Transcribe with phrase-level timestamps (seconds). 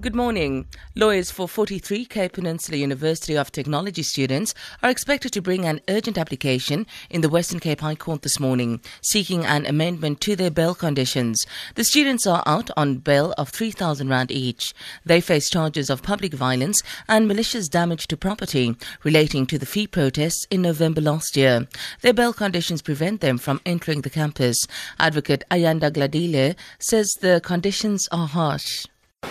[0.00, 0.66] Good morning.
[0.96, 4.52] Lawyers for 43 Cape Peninsula University of Technology students
[4.82, 8.80] are expected to bring an urgent application in the Western Cape High Court this morning,
[9.02, 11.46] seeking an amendment to their bail conditions.
[11.76, 14.74] The students are out on bail of 3,000 Rand each.
[15.04, 19.86] They face charges of public violence and malicious damage to property relating to the fee
[19.86, 21.68] protests in November last year.
[22.00, 24.56] Their bail conditions prevent them from entering the campus.
[24.98, 28.86] Advocate Ayanda Gladile says the conditions are harsh.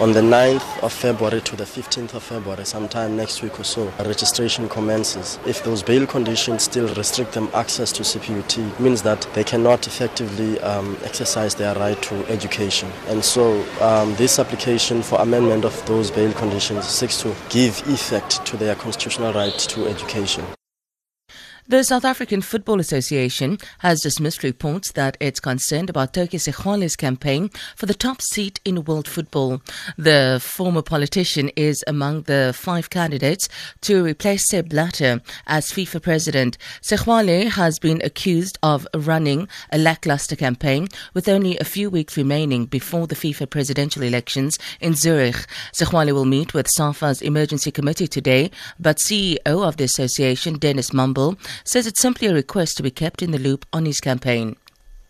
[0.00, 3.92] On the 9th of February to the 15th of February, sometime next week or so,
[3.98, 5.38] registration commences.
[5.44, 10.60] If those bail conditions still restrict them access to CPUT, means that they cannot effectively
[10.60, 12.90] um, exercise their right to education.
[13.08, 18.44] And so um, this application for amendment of those bail conditions seeks to give effect
[18.46, 20.44] to their constitutional right to education.
[21.70, 27.50] The South African Football Association has dismissed reports that it's concerned about Tokyo Sexwale's campaign
[27.76, 29.60] for the top seat in world football.
[29.98, 33.50] The former politician is among the five candidates
[33.82, 36.56] to replace Sepp Blatter as FIFA president.
[36.80, 42.64] Sexwale has been accused of running a lackluster campaign with only a few weeks remaining
[42.64, 45.36] before the FIFA presidential elections in Zurich.
[45.74, 51.36] Sexwale will meet with SAFA's emergency committee today, but CEO of the association, Dennis Mumble,
[51.64, 54.56] says it's simply a request to be kept in the loop on his campaign.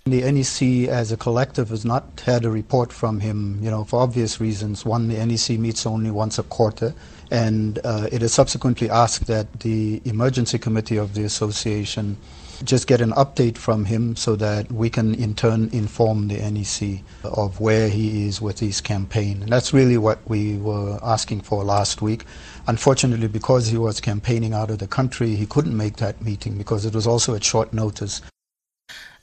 [0.06, 4.00] The NEC as a collective has not had a report from him, you know, for
[4.00, 4.84] obvious reasons.
[4.84, 6.94] One, the NEC meets only once a quarter,
[7.30, 12.16] and uh, it has subsequently asked that the emergency committee of the association
[12.64, 17.00] just get an update from him so that we can in turn inform the NEC
[17.24, 19.42] of where he is with his campaign.
[19.42, 22.24] And that's really what we were asking for last week.
[22.66, 26.84] Unfortunately, because he was campaigning out of the country, he couldn't make that meeting because
[26.84, 28.22] it was also at short notice.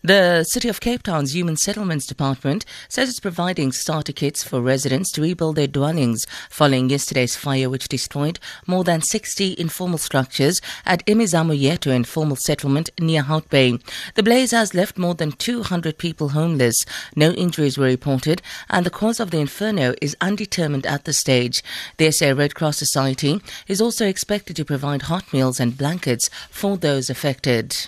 [0.05, 5.11] The City of Cape Town's Human Settlements Department says it's providing starter kits for residents
[5.13, 11.03] to rebuild their dwellings following yesterday's fire which destroyed more than 60 informal structures at
[11.07, 11.55] Imizamo
[11.91, 13.79] informal settlement near Hout Bay.
[14.13, 16.85] The blaze has left more than 200 people homeless.
[17.15, 21.63] No injuries were reported and the cause of the inferno is undetermined at this stage.
[21.97, 26.77] The SA Red Cross Society is also expected to provide hot meals and blankets for
[26.77, 27.87] those affected.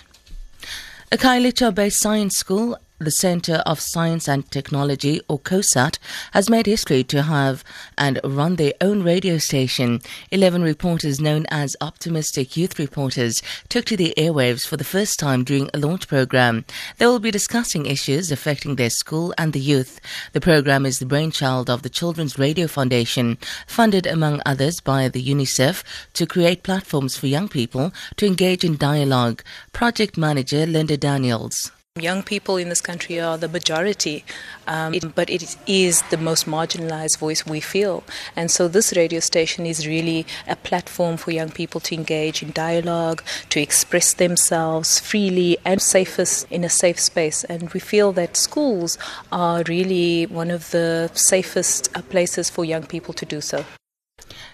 [1.10, 5.98] A Khayelitsha based science school the Center of Science and Technology, or COSAT,
[6.32, 7.62] has made history to have
[7.96, 10.00] and run their own radio station.
[10.30, 15.44] Eleven reporters, known as Optimistic Youth Reporters, took to the airwaves for the first time
[15.44, 16.64] during a launch program.
[16.98, 20.00] They will be discussing issues affecting their school and the youth.
[20.32, 25.24] The program is the brainchild of the Children's Radio Foundation, funded among others by the
[25.24, 29.42] UNICEF to create platforms for young people to engage in dialogue.
[29.72, 31.70] Project manager Linda Daniels.
[32.00, 34.24] Young people in this country are the majority,
[34.66, 38.04] um, it, but it is the most marginalized voice we feel.
[38.36, 42.52] And so this radio station is really a platform for young people to engage in
[42.52, 47.44] dialogue, to express themselves freely and safest in a safe space.
[47.44, 48.98] And we feel that schools
[49.32, 53.64] are really one of the safest uh, places for young people to do so.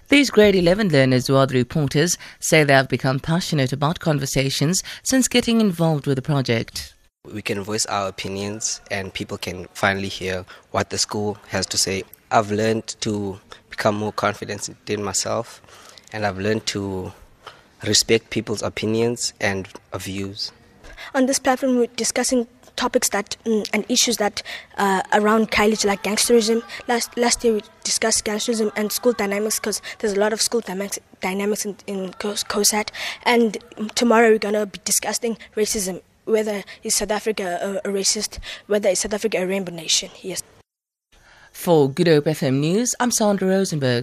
[0.08, 4.82] These grade 11 learners who are the reporters say they have become passionate about conversations
[5.02, 6.93] since getting involved with the project.
[7.32, 11.78] We can voice our opinions and people can finally hear what the school has to
[11.78, 12.04] say.
[12.30, 13.40] I've learned to
[13.70, 15.62] become more confident in myself
[16.12, 17.12] and I've learned to
[17.82, 20.52] respect people's opinions and views.
[21.14, 22.46] On this platform, we're discussing
[22.76, 24.42] topics that mm, and issues that
[24.76, 26.62] uh, around college like gangsterism.
[26.88, 30.60] Last last year we discussed gangsterism and school dynamics because there's a lot of school
[30.60, 32.90] dynamics dynamics in, in COSAT.
[33.22, 33.56] And
[33.94, 39.00] tomorrow we're gonna be discussing racism whether is South Africa a, a racist, whether is
[39.00, 40.10] South Africa a rainbow nation.
[40.22, 40.42] Yes.
[41.52, 44.02] For Good Hope FM News, I'm Sandra Rosenberg.